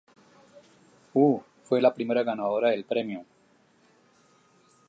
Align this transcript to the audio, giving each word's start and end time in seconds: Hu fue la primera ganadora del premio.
Hu 1.13 1.43
fue 1.61 1.79
la 1.79 1.93
primera 1.93 2.23
ganadora 2.23 2.71
del 2.71 2.85
premio. 2.85 3.23